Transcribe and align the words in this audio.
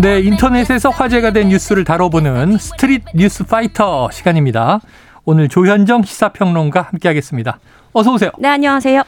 네, 0.00 0.20
인터넷에서 0.20 0.90
화제가 0.90 1.32
된 1.32 1.48
뉴스를 1.48 1.82
다뤄보는 1.82 2.58
스트릿 2.58 3.02
뉴스 3.14 3.44
파이터 3.44 4.08
시간입니다. 4.12 4.80
오늘 5.24 5.48
조현정 5.48 6.04
시사평론가 6.04 6.82
함께하겠습니다. 6.82 7.58
어서 7.92 8.12
오세요. 8.12 8.30
네, 8.38 8.48
안녕하세요. 8.48 9.02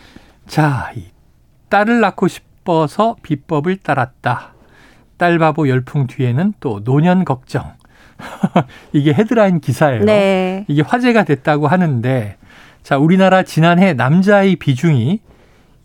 자, 0.48 0.90
딸을 1.68 2.00
낳고 2.00 2.26
싶어서 2.26 3.16
비법을 3.22 3.76
따랐다. 3.76 4.54
딸바보 5.18 5.68
열풍 5.68 6.08
뒤에는 6.08 6.54
또 6.58 6.82
노년 6.82 7.24
걱정. 7.24 7.74
이게 8.92 9.12
헤드라인 9.12 9.60
기사예요. 9.60 10.04
네. 10.04 10.64
이게 10.66 10.82
화제가 10.82 11.24
됐다고 11.24 11.68
하는데 11.68 12.36
자, 12.82 12.98
우리나라 12.98 13.44
지난해 13.44 13.92
남자의 13.92 14.56
비중이 14.56 15.20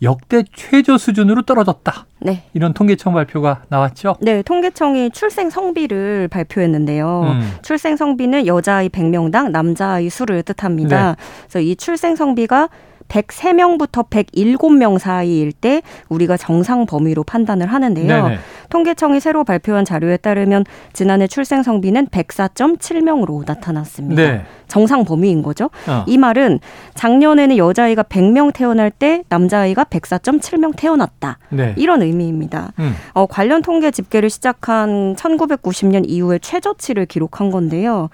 역대 0.02 0.44
최저 0.54 0.98
수준으로 0.98 1.42
떨어졌다. 1.42 2.06
네. 2.20 2.42
이런 2.52 2.72
통계청 2.74 3.14
발표가 3.14 3.62
나왔죠? 3.68 4.16
네, 4.20 4.42
통계청이 4.42 5.10
출생 5.10 5.48
성비를 5.50 6.28
발표했는데요. 6.28 7.22
음. 7.22 7.52
출생 7.62 7.96
성비는 7.96 8.46
여자아이 8.46 8.88
100명당 8.88 9.50
남자아이 9.50 10.10
수를 10.10 10.42
뜻합니다. 10.42 11.12
네. 11.12 11.24
그래서 11.42 11.60
이 11.60 11.76
출생 11.76 12.16
성비가 12.16 12.68
103명부터 13.08 14.08
107명 14.08 14.98
사이일 14.98 15.52
때 15.52 15.82
우리가 16.08 16.36
정상 16.36 16.86
범위로 16.86 17.24
판단을 17.24 17.66
하는데요. 17.66 18.24
네네. 18.24 18.38
통계청이 18.68 19.20
새로 19.20 19.44
발표한 19.44 19.84
자료에 19.84 20.16
따르면 20.16 20.64
지난해 20.92 21.26
출생 21.26 21.62
성비는 21.62 22.08
104.7명으로 22.08 23.44
나타났습니다. 23.46 24.22
네. 24.22 24.42
정상 24.68 25.04
범위인 25.04 25.42
거죠. 25.42 25.70
어. 25.86 26.04
이 26.06 26.18
말은 26.18 26.58
작년에는 26.94 27.56
여자아이가 27.56 28.02
100명 28.02 28.52
태어날 28.52 28.90
때 28.90 29.22
남자아이가 29.28 29.84
104.7명 29.84 30.74
태어났다. 30.76 31.38
네. 31.50 31.74
이런 31.76 32.02
의미입니다. 32.02 32.72
음. 32.80 32.94
어, 33.12 33.26
관련 33.26 33.62
통계 33.62 33.90
집계를 33.90 34.28
시작한 34.28 35.14
1990년 35.16 36.04
이후에 36.08 36.38
최저치를 36.40 37.06
기록한 37.06 37.50
건데요. 37.50 38.08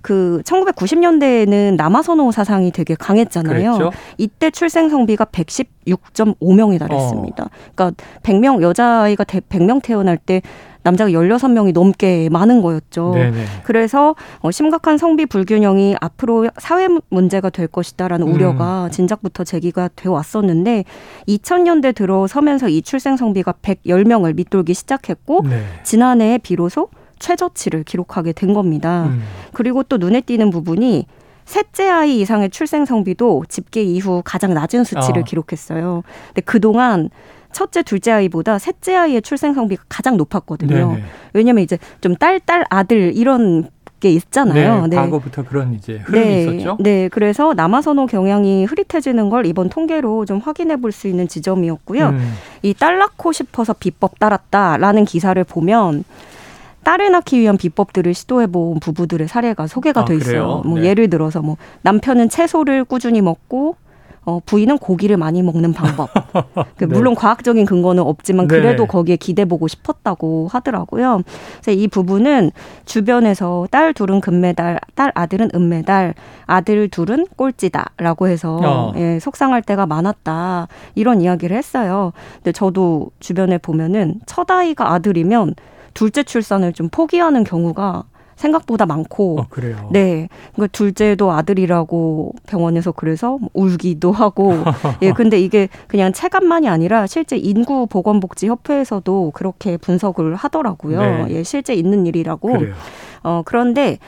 그 0.00 0.40
1990년대에는 0.44 1.76
남아선호 1.76 2.32
사상이 2.32 2.70
되게 2.72 2.94
강했잖아요. 2.94 3.72
그랬죠? 3.72 3.92
이때 4.38 4.52
출생 4.52 4.88
성비가 4.88 5.24
116.5명에 5.24 6.78
달했습니다. 6.78 7.44
어. 7.44 7.48
그러니까 7.74 8.04
100명 8.22 8.62
여자아이가 8.62 9.24
100명 9.24 9.82
태어날 9.82 10.16
때 10.16 10.42
남자가 10.84 11.10
16명이 11.10 11.72
넘게 11.72 12.28
많은 12.30 12.62
거였죠. 12.62 13.10
네네. 13.14 13.44
그래서 13.64 14.14
어, 14.38 14.52
심각한 14.52 14.96
성비 14.96 15.26
불균형이 15.26 15.96
앞으로 16.00 16.48
사회 16.56 16.86
문제가 17.10 17.50
될 17.50 17.66
것이다라는 17.66 18.28
음. 18.28 18.32
우려가 18.32 18.88
진작부터 18.92 19.42
제기가 19.42 19.90
되어 19.96 20.12
왔었는데 20.12 20.84
2000년대 21.26 21.96
들어서면서 21.96 22.68
이 22.68 22.80
출생 22.82 23.16
성비가 23.16 23.54
110명을 23.60 24.36
밑돌기 24.36 24.72
시작했고 24.72 25.42
네. 25.48 25.64
지난해에 25.82 26.38
비로소 26.38 26.90
최저치를 27.18 27.82
기록하게 27.82 28.32
된 28.32 28.54
겁니다. 28.54 29.06
음. 29.06 29.20
그리고 29.52 29.82
또 29.82 29.96
눈에 29.96 30.20
띄는 30.20 30.50
부분이 30.50 31.06
셋째 31.48 31.88
아이 31.88 32.20
이상의 32.20 32.50
출생 32.50 32.84
성비도 32.84 33.44
집계 33.48 33.82
이후 33.82 34.20
가장 34.22 34.52
낮은 34.52 34.84
수치를 34.84 35.22
어. 35.22 35.24
기록했어요. 35.24 36.02
근데 36.26 36.42
그동안 36.42 37.08
첫째, 37.52 37.82
둘째 37.82 38.12
아이보다 38.12 38.58
셋째 38.58 38.94
아이의 38.94 39.22
출생 39.22 39.54
성비가 39.54 39.82
가장 39.88 40.18
높았거든요. 40.18 40.90
네네. 40.92 41.02
왜냐면 41.32 41.64
이제 41.64 41.78
좀 42.02 42.14
딸, 42.16 42.38
딸, 42.38 42.66
아들 42.68 43.16
이런 43.16 43.66
게 43.98 44.10
있잖아요. 44.10 44.82
네, 44.82 44.88
네. 44.90 44.96
과거부터 44.96 45.44
그런 45.44 45.72
이제 45.72 46.02
흐름이 46.04 46.24
네, 46.26 46.42
있었죠. 46.44 46.76
네, 46.80 47.08
그래서 47.08 47.54
남아선호 47.54 48.04
경향이 48.06 48.66
흐릿해지는 48.66 49.30
걸 49.30 49.46
이번 49.46 49.70
통계로 49.70 50.26
좀 50.26 50.38
확인해 50.38 50.76
볼 50.76 50.92
수 50.92 51.08
있는 51.08 51.26
지점이었고요. 51.28 52.08
음. 52.10 52.34
이딸 52.62 52.98
낳고 52.98 53.32
싶어서 53.32 53.72
비법 53.72 54.18
따랐다라는 54.18 55.06
기사를 55.06 55.42
보면 55.44 56.04
딸을 56.88 57.10
낳기 57.10 57.38
위한 57.38 57.58
비법들을 57.58 58.14
시도해 58.14 58.46
본 58.46 58.80
부부들의 58.80 59.28
사례가 59.28 59.66
소개가 59.66 60.00
아, 60.00 60.04
돼 60.06 60.16
있어요. 60.16 60.62
뭐 60.64 60.78
네. 60.78 60.86
예를 60.86 61.10
들어서 61.10 61.42
뭐 61.42 61.58
남편은 61.82 62.30
채소를 62.30 62.86
꾸준히 62.86 63.20
먹고 63.20 63.76
어, 64.24 64.40
부인은 64.46 64.78
고기를 64.78 65.18
많이 65.18 65.42
먹는 65.42 65.74
방법. 65.74 66.08
그 66.78 66.84
네. 66.84 66.86
물론 66.86 67.14
과학적인 67.14 67.66
근거는 67.66 68.02
없지만 68.02 68.48
그래도 68.48 68.84
네 68.84 68.86
거기에 68.86 69.16
기대보고 69.16 69.68
싶었다고 69.68 70.48
하더라고요. 70.50 71.24
그래서 71.60 71.78
이 71.78 71.88
부분은 71.88 72.52
주변에서 72.86 73.68
딸 73.70 73.92
둘은 73.92 74.22
금메달, 74.22 74.80
딸 74.94 75.12
아들은 75.14 75.50
은메달, 75.54 76.14
아들 76.46 76.88
둘은 76.88 77.26
꼴찌다라고 77.36 78.28
해서 78.28 78.60
어. 78.64 78.92
예, 78.96 79.18
속상할 79.18 79.60
때가 79.60 79.84
많았다. 79.84 80.68
이런 80.94 81.20
이야기를 81.20 81.54
했어요. 81.54 82.14
근데 82.36 82.52
저도 82.52 83.10
주변에 83.20 83.58
보면은 83.58 84.20
첫 84.24 84.50
아이가 84.50 84.94
아들이면 84.94 85.54
둘째 85.98 86.22
출산을 86.22 86.72
좀 86.74 86.88
포기하는 86.90 87.42
경우가 87.42 88.04
생각보다 88.36 88.86
많고. 88.86 89.40
어, 89.40 89.46
그래요. 89.50 89.88
네. 89.90 90.28
그러니까 90.52 90.68
둘째도 90.70 91.32
아들이라고 91.32 92.34
병원에서 92.46 92.92
그래서 92.92 93.40
울기도 93.52 94.12
하고. 94.12 94.52
예, 95.02 95.10
근데 95.10 95.40
이게 95.40 95.68
그냥 95.88 96.12
체감만이 96.12 96.68
아니라 96.68 97.08
실제 97.08 97.36
인구 97.36 97.88
보건복지 97.88 98.46
협회에서도 98.46 99.32
그렇게 99.34 99.76
분석을 99.76 100.36
하더라고요. 100.36 101.00
네. 101.00 101.26
예, 101.30 101.42
실제 101.42 101.74
있는 101.74 102.06
일이라고. 102.06 102.52
그래요. 102.52 102.74
어, 103.24 103.42
그런데 103.44 103.98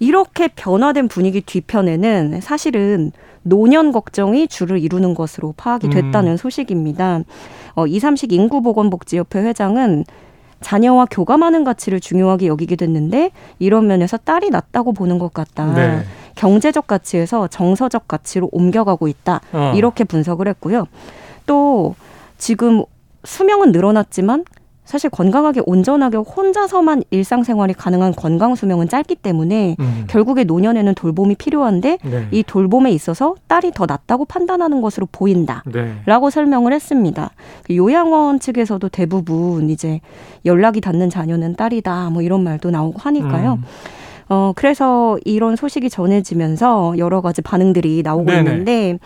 이렇게 0.00 0.48
변화된 0.48 1.08
분위기 1.08 1.40
뒤편에는 1.40 2.42
사실은 2.42 3.10
노년 3.42 3.90
걱정이 3.92 4.48
주를 4.48 4.80
이루는 4.80 5.14
것으로 5.14 5.54
파악이 5.56 5.86
음. 5.86 5.92
됐다는 5.92 6.32
음. 6.32 6.36
소식입니다. 6.36 7.20
어, 7.74 7.86
이삼식 7.86 8.34
인구보건복지협회 8.34 9.40
회장은 9.40 10.04
자녀와 10.62 11.06
교감하는 11.10 11.64
가치를 11.64 12.00
중요하게 12.00 12.46
여기게 12.46 12.76
됐는데 12.76 13.30
이런 13.58 13.86
면에서 13.86 14.16
딸이 14.16 14.50
낫다고 14.50 14.92
보는 14.92 15.18
것 15.18 15.32
같다. 15.34 15.72
네. 15.74 16.02
경제적 16.34 16.86
가치에서 16.86 17.48
정서적 17.48 18.08
가치로 18.08 18.48
옮겨가고 18.52 19.08
있다. 19.08 19.40
어. 19.52 19.72
이렇게 19.76 20.04
분석을 20.04 20.48
했고요. 20.48 20.86
또 21.46 21.94
지금 22.38 22.84
수명은 23.24 23.72
늘어났지만 23.72 24.44
사실 24.84 25.10
건강하게 25.10 25.62
온전하게 25.64 26.16
혼자서만 26.18 27.04
일상생활이 27.10 27.72
가능한 27.74 28.14
건강 28.14 28.54
수명은 28.54 28.88
짧기 28.88 29.14
때문에 29.16 29.76
음. 29.78 30.04
결국에 30.08 30.44
노년에는 30.44 30.94
돌봄이 30.94 31.36
필요한데 31.36 31.98
네. 32.02 32.26
이 32.32 32.42
돌봄에 32.42 32.90
있어서 32.90 33.36
딸이 33.46 33.72
더 33.72 33.86
낫다고 33.86 34.24
판단하는 34.24 34.80
것으로 34.80 35.06
보인다라고 35.12 35.70
네. 35.72 36.30
설명을 36.30 36.72
했습니다. 36.72 37.30
요양원 37.70 38.40
측에서도 38.40 38.88
대부분 38.88 39.70
이제 39.70 40.00
연락이 40.44 40.80
닿는 40.80 41.10
자녀는 41.10 41.54
딸이다 41.54 42.10
뭐 42.10 42.22
이런 42.22 42.42
말도 42.42 42.70
나오고 42.70 42.98
하니까요. 42.98 43.54
음. 43.54 43.64
어 44.28 44.52
그래서 44.56 45.18
이런 45.24 45.56
소식이 45.56 45.90
전해지면서 45.90 46.94
여러 46.98 47.20
가지 47.20 47.40
반응들이 47.40 48.02
나오고 48.02 48.24
네네. 48.24 48.50
있는데 48.50 48.98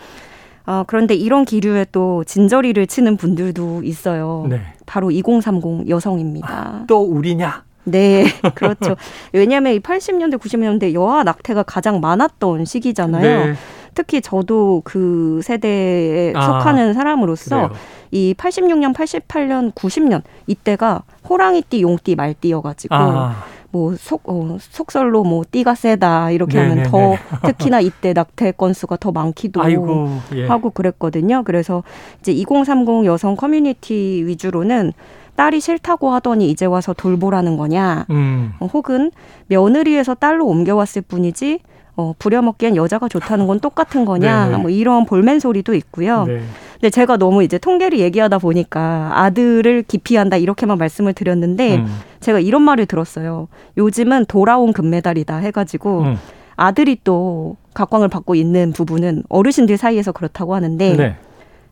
어, 0.65 0.83
그런데 0.85 1.15
이런 1.15 1.45
기류에 1.45 1.85
또 1.91 2.23
진저리를 2.25 2.85
치는 2.87 3.15
분들도 3.15 3.83
있어요. 3.83 4.45
네. 4.49 4.59
바로 4.87 5.11
2030 5.11 5.87
여성입니다. 5.87 6.47
아, 6.49 6.83
또 6.87 7.01
우리냐? 7.01 7.63
네, 7.83 8.25
그렇죠. 8.55 8.95
왜냐하면 9.31 9.73
이 9.73 9.79
80년대, 9.79 10.39
90년대 10.39 10.93
여아 10.93 11.23
낙태가 11.23 11.63
가장 11.63 11.99
많았던 11.99 12.65
시기잖아요. 12.65 13.45
네. 13.45 13.53
특히 13.93 14.21
저도 14.21 14.81
그 14.83 15.41
세대에 15.43 16.33
아, 16.35 16.41
속하는 16.41 16.93
사람으로서 16.93 17.55
그래요. 17.55 17.71
이 18.11 18.33
86년, 18.37 18.93
88년, 18.93 19.73
90년 19.73 20.21
이때가 20.47 21.03
호랑이띠, 21.27 21.81
용띠, 21.81 22.15
말띠여가지고 22.15 22.95
아. 22.95 23.43
뭐 23.77 23.95
속, 23.95 24.23
어, 24.25 24.57
속설로 24.59 25.23
뭐 25.23 25.43
띠가 25.49 25.75
세다 25.75 26.31
이렇게 26.31 26.57
네네네. 26.57 26.83
하면 26.85 26.91
더 26.91 27.15
특히나 27.47 27.79
이때 27.79 28.11
낙태 28.11 28.53
건수가 28.53 28.97
더 28.97 29.11
많기도 29.11 29.61
아이고, 29.61 30.19
예. 30.33 30.47
하고 30.47 30.71
그랬거든요. 30.71 31.43
그래서 31.43 31.83
이제 32.19 32.31
2030 32.31 33.05
여성 33.05 33.35
커뮤니티 33.35 34.23
위주로는 34.25 34.93
딸이 35.35 35.59
싫다고 35.59 36.09
하더니 36.11 36.49
이제 36.49 36.65
와서 36.65 36.93
돌보라는 36.93 37.57
거냐, 37.57 38.07
음. 38.09 38.53
어, 38.59 38.65
혹은 38.65 39.11
며느리에서 39.45 40.15
딸로 40.15 40.47
옮겨왔을 40.47 41.03
뿐이지 41.03 41.59
어, 41.95 42.13
부려먹기엔 42.17 42.75
여자가 42.75 43.07
좋다는 43.07 43.45
건 43.45 43.59
똑같은 43.59 44.05
거냐, 44.05 44.45
네네. 44.45 44.57
뭐 44.57 44.71
이런 44.71 45.05
볼멘 45.05 45.39
소리도 45.39 45.75
있고요. 45.75 46.25
네. 46.25 46.41
근데 46.79 46.89
제가 46.91 47.17
너무 47.17 47.43
이제 47.43 47.57
통계를 47.57 47.99
얘기하다 47.99 48.37
보니까 48.37 49.11
아들을 49.13 49.83
기피한다 49.83 50.37
이렇게만 50.37 50.77
말씀을 50.77 51.13
드렸는데 51.13 51.77
음. 51.77 51.87
제가 52.19 52.39
이런 52.39 52.61
말을 52.61 52.85
들었어요. 52.85 53.47
요즘은 53.77 54.25
돌아온 54.27 54.73
금메달이다 54.73 55.37
해가지고 55.37 56.01
음. 56.01 56.17
아들이 56.55 56.99
또 57.03 57.57
각광을 57.73 58.09
받고 58.09 58.35
있는 58.35 58.73
부분은 58.73 59.23
어르신들 59.29 59.77
사이에서 59.77 60.11
그렇다고 60.11 60.55
하는데 60.55 60.95
네. 60.95 61.15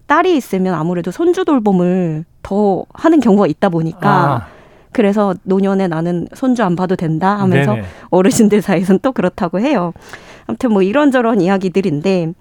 딸이 0.07 0.36
있으면 0.38 0.74
아무래도 0.74 1.12
손주 1.12 1.46
돌봄을 1.46 2.25
더 2.44 2.86
하는 2.94 3.19
경우가 3.19 3.48
있다 3.48 3.69
보니까 3.69 4.10
아. 4.10 4.48
그래서 4.92 5.36
노년에 5.44 5.88
나는 5.88 6.28
손주 6.34 6.63
안 6.63 6.75
봐도 6.75 6.96
된다 6.96 7.38
하면서 7.38 7.74
네네. 7.74 7.88
어르신들 8.12 8.62
사이에서는 8.62 9.00
또 9.01 9.12
그렇다고 9.12 9.60
해요. 9.60 9.94
아무튼 10.46 10.72
뭐 10.72 10.81
이런저런 10.81 11.42
이야기들인데 11.42 12.34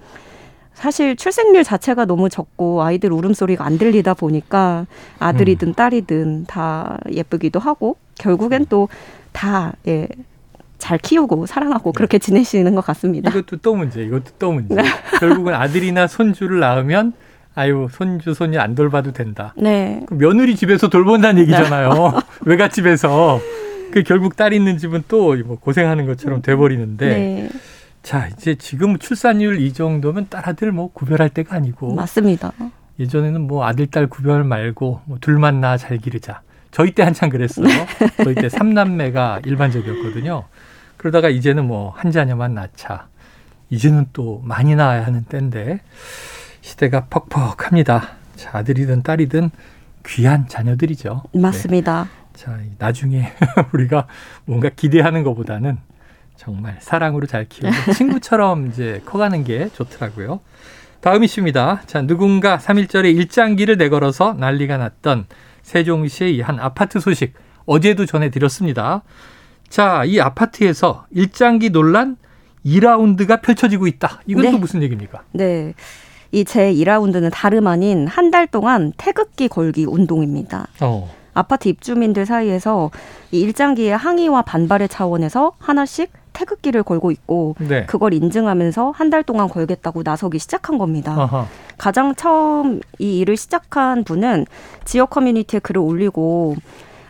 사실 0.74 1.16
출생률 1.16 1.64
자체가 1.64 2.04
너무 2.04 2.28
적고 2.28 2.82
아이들 2.82 3.12
울음소리가 3.12 3.64
안 3.64 3.78
들리다 3.78 4.14
보니까 4.14 4.86
아들이든 5.18 5.68
음. 5.68 5.74
딸이든 5.74 6.44
다 6.46 6.98
예쁘기도 7.10 7.58
하고 7.60 7.96
결국엔 8.16 8.66
또 8.66 8.88
다 9.34 9.74
예. 9.86 10.08
잘 10.78 10.98
키우고 10.98 11.46
사랑하고 11.46 11.92
네. 11.92 11.96
그렇게 11.96 12.18
지내시는 12.18 12.74
것 12.74 12.84
같습니다. 12.86 13.30
이것도 13.30 13.56
또 13.58 13.74
문제, 13.74 14.02
이것도 14.02 14.32
또 14.38 14.52
문제. 14.52 14.74
결국은 15.20 15.54
아들이나 15.54 16.06
손주를 16.06 16.60
낳으면 16.60 17.12
아유 17.54 17.88
손주 17.90 18.32
손이 18.34 18.58
안 18.58 18.74
돌봐도 18.74 19.12
된다. 19.12 19.54
네. 19.56 20.02
그 20.06 20.14
며느리 20.14 20.56
집에서 20.56 20.88
돌본다는 20.88 21.42
얘기잖아요. 21.42 21.90
네. 21.90 22.20
외갓집에서 22.46 23.40
그 23.92 24.02
결국 24.02 24.36
딸 24.36 24.52
있는 24.52 24.78
집은 24.78 25.04
또 25.08 25.34
뭐 25.44 25.58
고생하는 25.58 26.06
것처럼 26.06 26.42
돼버리는데. 26.42 27.06
네. 27.08 27.48
자 28.04 28.28
이제 28.28 28.54
지금 28.54 28.98
출산율 28.98 29.58
이 29.60 29.72
정도면 29.72 30.26
딸 30.28 30.46
아들 30.48 30.70
뭐 30.72 30.92
구별할 30.92 31.30
때가 31.30 31.56
아니고. 31.56 31.94
맞습니다. 31.94 32.52
예전에는 33.00 33.40
뭐 33.40 33.64
아들 33.66 33.86
딸 33.86 34.06
구별 34.06 34.44
말고 34.44 35.00
뭐 35.06 35.18
둘만 35.20 35.60
낳아 35.60 35.78
잘 35.78 35.96
기르자. 35.98 36.42
저희 36.70 36.92
때 36.92 37.02
한참 37.02 37.30
그랬어요. 37.30 37.66
네. 37.66 37.86
저희 38.22 38.34
때 38.34 38.48
삼남매가 38.50 39.40
일반적이었거든요. 39.46 40.44
그러다가 40.98 41.30
이제는 41.30 41.66
뭐 41.66 41.94
한 41.96 42.12
자녀만 42.12 42.52
낳자. 42.54 43.08
이제는 43.70 44.06
또 44.12 44.42
많이 44.44 44.76
낳아야 44.76 45.06
하는 45.06 45.24
때인데 45.24 45.80
시대가 46.60 47.06
퍽퍽합니다. 47.06 48.08
자, 48.36 48.50
아들이든 48.58 49.02
딸이든 49.02 49.50
귀한 50.06 50.46
자녀들이죠. 50.46 51.22
맞습니다. 51.32 52.04
네. 52.04 52.38
자, 52.38 52.58
나중에 52.78 53.32
우리가 53.72 54.06
뭔가 54.44 54.68
기대하는 54.68 55.22
것보다는 55.22 55.78
정말 56.36 56.76
사랑으로 56.80 57.26
잘 57.26 57.46
키우고 57.48 57.72
친구처럼 57.94 58.68
이제 58.68 59.00
커가는 59.04 59.44
게 59.44 59.68
좋더라고요. 59.74 60.40
다음 61.00 61.22
이슈입니다. 61.22 61.82
자, 61.86 62.02
누군가 62.02 62.58
3일절에 62.58 63.14
일장기를 63.14 63.76
내걸어서 63.76 64.34
난리가 64.34 64.76
났던 64.78 65.26
세종시의 65.62 66.40
한 66.40 66.58
아파트 66.60 66.98
소식 67.00 67.34
어제도 67.66 68.06
전해드렸습니다. 68.06 69.02
자, 69.68 70.04
이 70.04 70.20
아파트에서 70.20 71.06
일장기 71.10 71.70
논란 71.70 72.16
2라운드가 72.64 73.42
펼쳐지고 73.42 73.86
있다. 73.86 74.20
이건 74.26 74.44
네. 74.44 74.50
또 74.52 74.58
무슨 74.58 74.82
얘기입니까? 74.82 75.22
네. 75.32 75.74
이 76.32 76.44
제 76.44 76.72
2라운드는 76.72 77.30
다름 77.32 77.66
아닌 77.68 78.08
한 78.08 78.30
달 78.32 78.46
동안 78.48 78.92
태극기 78.96 79.46
걸기 79.48 79.84
운동입니다. 79.84 80.66
어. 80.80 81.14
아파트 81.34 81.68
입주민들 81.68 82.26
사이에서 82.26 82.90
이 83.32 83.40
일장기의 83.40 83.96
항의와 83.96 84.42
반발의 84.42 84.88
차원에서 84.88 85.52
하나씩 85.58 86.12
태극기를 86.32 86.82
걸고 86.82 87.10
있고 87.12 87.54
네. 87.58 87.84
그걸 87.86 88.12
인증하면서 88.14 88.90
한 88.90 89.10
달 89.10 89.22
동안 89.22 89.48
걸겠다고 89.48 90.02
나서기 90.02 90.38
시작한 90.40 90.78
겁니다. 90.78 91.12
아하. 91.12 91.46
가장 91.78 92.14
처음 92.16 92.80
이 92.98 93.18
일을 93.20 93.36
시작한 93.36 94.02
분은 94.04 94.46
지역 94.84 95.10
커뮤니티에 95.10 95.60
글을 95.60 95.80
올리고 95.80 96.56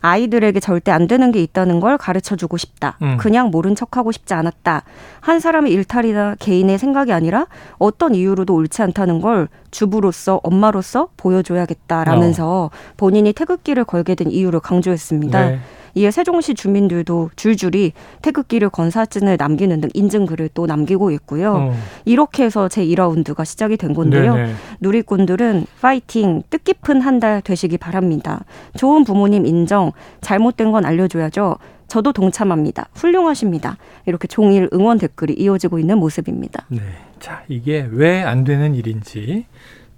아이들에게 0.05 0.61
절대 0.61 0.93
안 0.93 1.07
되는 1.07 1.33
게 1.33 1.43
있다는 1.43 1.81
걸 1.81 1.97
가르쳐 1.97 2.37
주고 2.37 2.59
싶다. 2.59 2.99
음. 3.01 3.17
그냥 3.17 3.51
모른 3.51 3.75
척하고 3.75 4.13
싶지 4.13 4.35
않았다. 4.35 4.83
한 5.21 5.41
사람의 5.41 5.73
일탈이나 5.73 6.37
개인의 6.39 6.77
생각이 6.77 7.11
아니라 7.11 7.47
어떤 7.79 8.15
이유로도 8.15 8.55
옳지 8.55 8.83
않다는 8.83 9.23
걸 9.23 9.49
주부로서 9.71 10.41
엄마로서 10.43 11.09
보여줘야겠다라면서 11.17 12.65
어. 12.65 12.71
본인이 12.99 13.33
태극기를 13.33 13.85
걸게 13.85 14.15
된 14.15 14.31
이유를 14.31 14.61
강조했습니다. 14.61 15.47
네. 15.49 15.61
이에 15.95 16.11
세종시 16.11 16.55
주민들도 16.55 17.31
줄줄이 17.37 17.93
태극기를 18.23 18.69
건 18.71 18.91
사진을 18.91 19.37
남기는 19.39 19.81
등 19.81 19.89
인증글을 19.95 20.51
또 20.55 20.67
남기고 20.67 21.11
있고요. 21.13 21.55
어. 21.55 21.77
이렇게 22.05 22.45
해서 22.45 22.69
제 22.69 22.85
2라운드가 22.85 23.45
시작이 23.45 23.77
된 23.77 23.95
건데요. 23.95 24.35
네네. 24.35 24.55
누리꾼들은 24.81 25.67
파이팅 25.81 26.43
뜻깊은 26.51 27.01
한 27.01 27.21
달 27.21 27.41
되시기 27.43 27.79
바랍니다. 27.79 28.45
좋은 28.77 29.05
부모님 29.05 29.47
인정, 29.47 29.93
잘못된 30.21 30.73
건 30.73 30.85
알려줘야죠. 30.85 31.57
저도 31.87 32.13
동참합니다. 32.13 32.89
훌륭하십니다. 32.95 33.77
이렇게 34.07 34.27
종일 34.27 34.69
응원 34.73 34.99
댓글이 34.99 35.35
이어지고 35.35 35.79
있는 35.79 35.99
모습입니다. 35.99 36.65
네. 36.69 36.81
자, 37.21 37.45
이게 37.49 37.87
왜 37.93 38.23
안 38.25 38.43
되는 38.43 38.75
일인지 38.75 39.47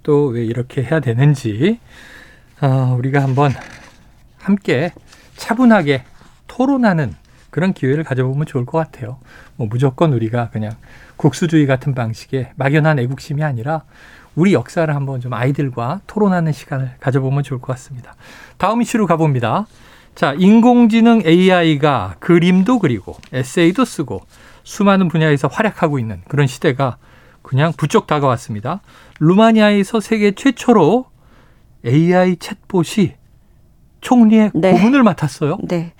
또 0.03 0.27
왜 0.29 0.45
이렇게 0.45 0.83
해야 0.83 0.99
되는지 0.99 1.79
어, 2.61 2.95
우리가 2.99 3.23
한번 3.23 3.51
함께 4.37 4.91
차분하게 5.37 6.03
토론하는 6.47 7.13
그런 7.49 7.73
기회를 7.73 8.03
가져보면 8.03 8.45
좋을 8.45 8.65
것 8.65 8.77
같아요. 8.77 9.19
뭐 9.55 9.67
무조건 9.67 10.13
우리가 10.13 10.49
그냥 10.49 10.73
국수주의 11.15 11.65
같은 11.65 11.95
방식의 11.95 12.51
막연한 12.55 12.99
애국심이 12.99 13.43
아니라 13.43 13.83
우리 14.35 14.53
역사를 14.53 14.93
한번 14.93 15.19
좀 15.19 15.33
아이들과 15.33 16.01
토론하는 16.05 16.51
시간을 16.51 16.91
가져보면 16.99 17.43
좋을 17.43 17.59
것 17.59 17.67
같습니다. 17.73 18.15
다음 18.57 18.81
이슈로 18.81 19.07
가봅니다. 19.07 19.65
자, 20.13 20.33
인공지능 20.37 21.21
AI가 21.25 22.15
그림도 22.19 22.79
그리고 22.79 23.17
에세이도 23.33 23.85
쓰고 23.85 24.21
수많은 24.63 25.07
분야에서 25.07 25.47
활약하고 25.47 25.97
있는 25.97 26.21
그런 26.27 26.45
시대가 26.45 26.97
그냥 27.41 27.71
부쩍 27.75 28.05
다가왔습니다. 28.05 28.81
루마니아에서 29.19 29.99
세계 29.99 30.31
최초로 30.31 31.05
AI 31.85 32.35
챗봇이 32.35 33.13
총리의 34.07 34.51
네. 34.53 34.71
고문을 34.71 35.03
맡았어요. 35.03 35.57
네. 35.67 35.91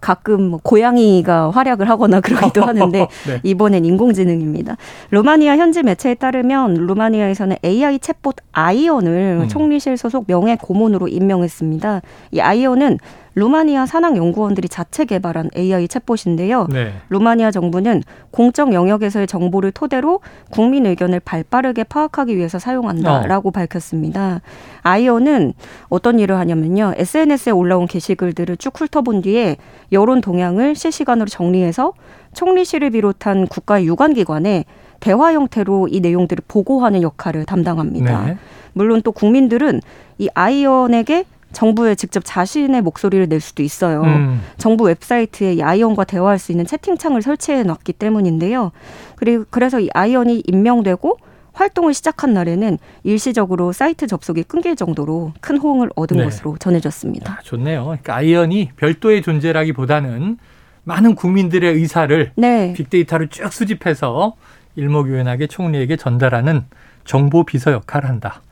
가끔 0.00 0.50
뭐 0.50 0.60
고양이가 0.62 1.50
활약을 1.50 1.88
하거나 1.88 2.20
그러기도 2.20 2.62
하는데 2.68 3.08
네. 3.26 3.40
이번엔 3.42 3.86
인공지능입니다. 3.86 4.76
루마니아 5.10 5.56
현지 5.56 5.82
매체에 5.82 6.14
따르면 6.14 6.74
루마니아에서는 6.74 7.56
AI 7.64 7.98
챗봇 7.98 8.36
아이언을 8.52 9.40
음. 9.42 9.48
총리실 9.48 9.96
소속 9.96 10.26
명예 10.28 10.56
고문으로 10.60 11.08
임명했습니다. 11.08 12.02
이 12.32 12.40
아이언은 12.40 12.98
루마니아 13.38 13.86
산학 13.86 14.16
연구원들이 14.16 14.68
자체 14.68 15.04
개발한 15.04 15.50
AI 15.56 15.86
챗봇인데요. 15.86 16.70
네. 16.72 16.92
루마니아 17.08 17.50
정부는 17.52 18.02
공적 18.32 18.72
영역에서의 18.72 19.26
정보를 19.26 19.70
토대로 19.70 20.20
국민 20.50 20.86
의견을 20.86 21.20
발빠르게 21.20 21.84
파악하기 21.84 22.36
위해서 22.36 22.58
사용한다라고 22.58 23.48
어. 23.48 23.52
밝혔습니다. 23.52 24.40
아이오는 24.82 25.54
어떤 25.88 26.18
일을 26.18 26.36
하냐면요. 26.36 26.94
SNS에 26.96 27.52
올라온 27.52 27.86
게시글들을 27.86 28.56
쭉 28.56 28.72
훑어본 28.78 29.22
뒤에 29.22 29.56
여론 29.92 30.20
동향을 30.20 30.74
실시간으로 30.74 31.28
정리해서 31.28 31.92
총리실을 32.34 32.90
비롯한 32.90 33.46
국가 33.46 33.82
유관기관에 33.82 34.64
대화 35.00 35.32
형태로 35.32 35.88
이 35.90 36.00
내용들을 36.00 36.42
보고하는 36.48 37.02
역할을 37.02 37.44
담당합니다. 37.44 38.24
네. 38.26 38.36
물론 38.72 39.00
또 39.02 39.12
국민들은 39.12 39.80
이 40.18 40.28
아이언에게 40.34 41.24
정부에 41.52 41.94
직접 41.94 42.22
자신의 42.24 42.82
목소리를 42.82 43.28
낼 43.28 43.40
수도 43.40 43.62
있어요. 43.62 44.02
음. 44.02 44.40
정부 44.58 44.84
웹사이트에 44.84 45.54
이 45.54 45.62
아이언과 45.62 46.04
대화할 46.04 46.38
수 46.38 46.52
있는 46.52 46.66
채팅창을 46.66 47.22
설치해 47.22 47.62
놨기 47.62 47.94
때문인데요. 47.94 48.72
그리고 49.16 49.44
그래서 49.50 49.80
이 49.80 49.88
아이언이 49.92 50.44
임명되고 50.46 51.18
활동을 51.52 51.92
시작한 51.92 52.34
날에는 52.34 52.78
일시적으로 53.02 53.72
사이트 53.72 54.06
접속이 54.06 54.44
끊길 54.44 54.76
정도로 54.76 55.32
큰 55.40 55.58
호응을 55.58 55.90
얻은 55.96 56.18
네. 56.18 56.24
것으로 56.24 56.56
전해졌습니다. 56.58 57.32
아, 57.32 57.42
좋네요. 57.42 57.84
그러니까 57.84 58.14
아이언이 58.16 58.70
별도의 58.76 59.22
존재라기보다는 59.22 60.38
많은 60.84 61.14
국민들의 61.16 61.74
의사를 61.74 62.32
네. 62.36 62.72
빅데이터를 62.74 63.28
쭉 63.28 63.52
수집해서 63.52 64.36
일목요연하게 64.76 65.48
총리에게 65.48 65.96
전달하는 65.96 66.64
정보 67.04 67.44
비서 67.44 67.72
역할을 67.72 68.08
한다. 68.08 68.42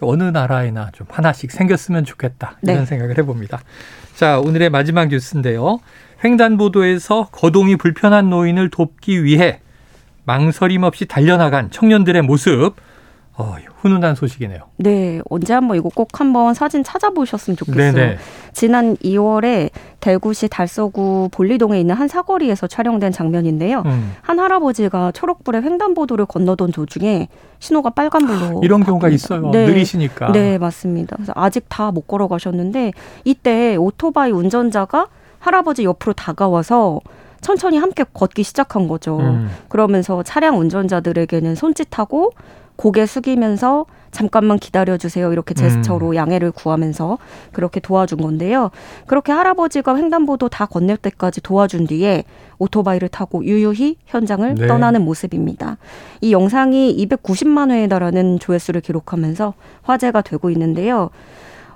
어느 0.00 0.22
나라에나 0.24 0.90
좀 0.92 1.06
하나씩 1.10 1.50
생겼으면 1.50 2.04
좋겠다 2.04 2.58
이런 2.62 2.80
네. 2.80 2.86
생각을 2.86 3.18
해봅니다. 3.18 3.60
자 4.14 4.38
오늘의 4.38 4.70
마지막 4.70 5.08
뉴스인데요. 5.08 5.78
횡단보도에서 6.24 7.28
거동이 7.32 7.76
불편한 7.76 8.30
노인을 8.30 8.70
돕기 8.70 9.24
위해 9.24 9.60
망설임 10.24 10.82
없이 10.82 11.06
달려나간 11.06 11.70
청년들의 11.70 12.22
모습 12.22 12.74
어, 13.36 13.56
훈훈한 13.80 14.14
소식이네요. 14.14 14.60
네, 14.76 15.20
언제 15.28 15.54
한번 15.54 15.76
이거 15.76 15.88
꼭 15.92 16.20
한번 16.20 16.54
사진 16.54 16.84
찾아보셨으면 16.84 17.56
좋겠어요. 17.56 17.92
네네. 17.92 18.18
지난 18.52 18.96
2월에 18.98 19.70
대구시 19.98 20.46
달서구 20.48 21.30
볼리동에 21.32 21.80
있는 21.80 21.96
한 21.96 22.06
사거리에서 22.06 22.68
촬영된 22.68 23.10
장면인데요. 23.10 23.82
음. 23.86 24.14
한 24.22 24.38
할아버지가 24.38 25.10
초록불에 25.12 25.62
횡단보도를 25.62 26.26
건너던 26.26 26.70
도중에 26.70 27.26
신호가 27.58 27.90
빨간불로 27.90 28.60
이런 28.62 28.82
바뀝니다. 28.82 28.86
경우가 28.86 29.08
있어요. 29.08 29.50
네. 29.50 29.66
느리시니까. 29.66 30.30
네, 30.32 30.56
맞습니다. 30.58 31.16
그래서 31.16 31.32
아직 31.34 31.64
다 31.68 31.90
못 31.90 32.06
걸어가셨는데 32.06 32.92
이때 33.24 33.76
오토바이 33.76 34.30
운전자가 34.30 35.08
할아버지 35.40 35.84
옆으로 35.84 36.12
다가와서 36.12 37.00
천천히 37.40 37.76
함께 37.78 38.04
걷기 38.14 38.42
시작한 38.42 38.88
거죠. 38.88 39.18
음. 39.18 39.50
그러면서 39.68 40.22
차량 40.22 40.58
운전자들에게는 40.58 41.54
손짓하고 41.56 42.32
고개 42.76 43.06
숙이면서 43.06 43.86
잠깐만 44.10 44.58
기다려 44.58 44.96
주세요. 44.96 45.32
이렇게 45.32 45.54
제스처로 45.54 46.10
음. 46.10 46.14
양해를 46.14 46.52
구하면서 46.52 47.18
그렇게 47.52 47.80
도와준 47.80 48.18
건데요. 48.18 48.70
그렇게 49.06 49.32
할아버지가 49.32 49.96
횡단보도 49.96 50.48
다 50.48 50.66
건널 50.66 50.96
때까지 50.96 51.40
도와준 51.40 51.88
뒤에 51.88 52.22
오토바이를 52.58 53.08
타고 53.08 53.44
유유히 53.44 53.96
현장을 54.06 54.54
네. 54.54 54.66
떠나는 54.68 55.02
모습입니다. 55.02 55.78
이 56.20 56.32
영상이 56.32 56.96
290만 57.08 57.72
회에 57.72 57.88
달하는 57.88 58.38
조회수를 58.38 58.82
기록하면서 58.82 59.54
화제가 59.82 60.22
되고 60.22 60.48
있는데요. 60.50 61.10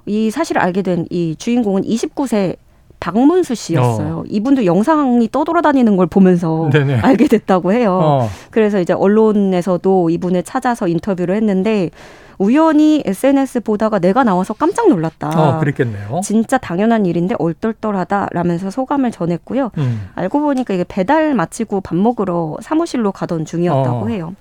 이 0.06 0.30
사실을 0.30 0.62
알게 0.62 0.82
된 0.82 1.06
이 1.10 1.34
주인공은 1.36 1.82
29세 1.82 2.56
박문수 3.00 3.54
씨였어요. 3.54 4.18
어. 4.18 4.24
이분도 4.28 4.64
영상이 4.64 5.28
떠돌아다니는 5.30 5.96
걸 5.96 6.06
보면서 6.06 6.68
네네. 6.72 7.00
알게 7.02 7.28
됐다고 7.28 7.72
해요. 7.72 7.98
어. 8.02 8.28
그래서 8.50 8.80
이제 8.80 8.92
언론에서도 8.92 10.10
이분을 10.10 10.42
찾아서 10.42 10.88
인터뷰를 10.88 11.34
했는데 11.36 11.90
우연히 12.38 13.02
SNS 13.04 13.60
보다가 13.60 13.98
내가 13.98 14.22
나와서 14.22 14.54
깜짝 14.54 14.88
놀랐다. 14.88 15.28
어, 15.28 15.58
그랬겠네요. 15.58 16.20
진짜 16.22 16.56
당연한 16.56 17.04
일인데 17.04 17.34
얼떨떨하다라면서 17.38 18.70
소감을 18.70 19.10
전했고요. 19.10 19.72
음. 19.78 20.08
알고 20.14 20.40
보니까 20.40 20.74
이게 20.74 20.84
배달 20.86 21.34
마치고 21.34 21.80
밥 21.80 21.96
먹으러 21.96 22.56
사무실로 22.60 23.10
가던 23.10 23.44
중이었다고 23.44 24.04
어. 24.04 24.08
해요. 24.08 24.34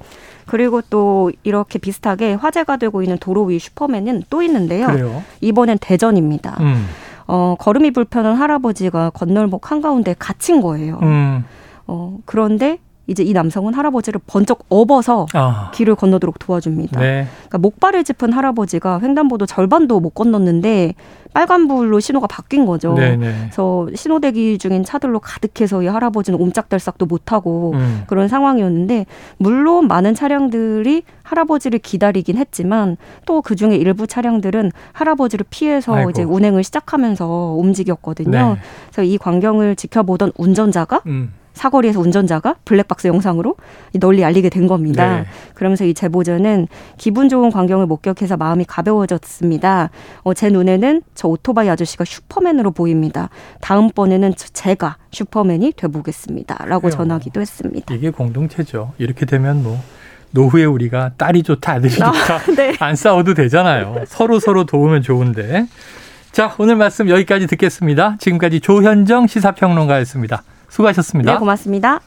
그리고 0.45 0.81
또 0.89 1.31
이렇게 1.43 1.79
비슷하게 1.79 2.35
화제가 2.35 2.77
되고 2.77 3.01
있는 3.01 3.17
도로 3.17 3.43
위 3.45 3.59
슈퍼맨은 3.59 4.23
또 4.29 4.41
있는데요. 4.43 4.87
그래요? 4.87 5.23
이번엔 5.41 5.77
대전입니다. 5.81 6.57
음. 6.61 6.85
어, 7.27 7.55
걸음이 7.59 7.91
불편한 7.91 8.35
할아버지가 8.35 9.11
건널목 9.11 9.71
한가운데 9.71 10.15
갇힌 10.17 10.61
거예요. 10.61 10.99
음. 11.03 11.45
어, 11.85 12.17
그런데 12.25 12.79
이제 13.07 13.23
이 13.23 13.33
남성은 13.33 13.73
할아버지를 13.73 14.19
번쩍 14.27 14.65
업어서 14.69 15.25
아. 15.33 15.71
길을 15.73 15.95
건너도록 15.95 16.39
도와줍니다. 16.39 16.99
네. 16.99 17.27
그러니까 17.47 17.57
목발을 17.57 18.03
짚은 18.03 18.33
할아버지가 18.33 18.99
횡단보도 19.01 19.45
절반도 19.45 19.99
못 19.99 20.09
건넜는데 20.11 20.93
빨간불로 21.33 21.99
신호가 21.99 22.27
바뀐 22.27 22.65
거죠. 22.65 22.93
네네. 22.95 23.17
네. 23.17 23.35
그래서 23.41 23.87
신호 23.95 24.19
대기 24.19 24.57
중인 24.57 24.83
차들로 24.83 25.19
가득해서 25.19 25.83
이 25.83 25.87
할아버지는 25.87 26.39
옴짝달싹도 26.41 27.05
못하고 27.05 27.73
음. 27.75 28.03
그런 28.07 28.27
상황이었는데 28.27 29.05
물론 29.37 29.87
많은 29.87 30.13
차량들이 30.15 31.03
할아버지를 31.23 31.79
기다리긴 31.79 32.37
했지만 32.37 32.97
또 33.25 33.41
그 33.47 33.55
중에 33.55 33.77
일부 33.77 34.07
차량들은 34.07 34.71
할아버지를 34.91 35.45
피해서 35.49 35.95
아이고. 35.95 36.09
이제 36.09 36.23
운행을 36.23 36.63
시작하면서 36.65 37.55
움직였거든요. 37.57 38.31
네. 38.55 38.57
그래서 38.91 39.03
이 39.03 39.17
광경을 39.17 39.77
지켜보던 39.77 40.33
운전자가 40.37 41.01
음. 41.05 41.31
사거리에서 41.57 41.99
운전자가 41.99 42.55
블랙박스 42.63 43.07
영상으로 43.07 43.55
널리 43.99 44.23
알리게 44.23 44.49
된 44.49 44.67
겁니다. 44.67 45.17
네. 45.17 45.25
그러면서 45.53 45.83
이 45.83 45.93
제보자는 45.93 46.67
기분 46.97 47.27
좋은 47.27 47.51
광경을 47.51 47.85
목격해서 47.87 48.37
마음이 48.37 48.65
가벼워졌습니다. 48.65 49.89
어, 50.23 50.33
제 50.33 50.49
눈에는 50.49 51.01
저 51.15 51.27
오토바이 51.27 51.69
아저씨가 51.69 52.05
슈퍼맨으로 52.05 52.71
보입니다. 52.71 53.29
다음번에는 53.61 54.33
제가 54.53 54.97
슈퍼맨이 55.11 55.73
돼보겠습니다. 55.75 56.65
라고 56.65 56.89
전하기도 56.89 57.41
했습니다. 57.41 57.93
이게 57.93 58.09
공동체죠. 58.09 58.93
이렇게 58.97 59.25
되면 59.25 59.63
뭐 59.63 59.79
노후에 60.31 60.65
우리가 60.65 61.11
딸이 61.17 61.43
좋다 61.43 61.73
아들이 61.73 61.93
아, 62.01 62.11
좋다 62.11 62.35
아, 62.35 62.39
네. 62.55 62.75
안 62.79 62.95
싸워도 62.95 63.33
되잖아요. 63.33 64.03
서로 64.07 64.39
서로 64.39 64.65
도우면 64.65 65.01
좋은데. 65.01 65.67
자 66.31 66.53
오늘 66.59 66.75
말씀 66.75 67.09
여기까지 67.09 67.47
듣겠습니다. 67.47 68.17
지금까지 68.19 68.59
조현정 68.59 69.27
시사평론가였습니다. 69.27 70.43
수고하셨습니다. 70.69 71.33
네, 71.33 71.39
고맙습니다. 71.39 72.01